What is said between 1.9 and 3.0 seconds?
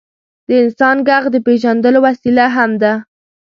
وسیله هم ده.